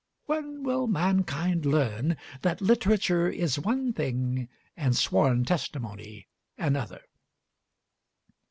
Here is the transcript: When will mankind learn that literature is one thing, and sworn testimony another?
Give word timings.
When 0.25 0.63
will 0.63 0.87
mankind 0.87 1.63
learn 1.63 2.17
that 2.41 2.59
literature 2.59 3.29
is 3.29 3.59
one 3.59 3.93
thing, 3.93 4.49
and 4.75 4.97
sworn 4.97 5.45
testimony 5.45 6.25
another? 6.57 7.01